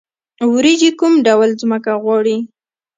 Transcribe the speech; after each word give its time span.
وریجې 0.51 0.91
کوم 0.99 1.13
ډول 1.25 1.49
ځمکه 1.61 1.91
غواړي؟ 2.03 2.37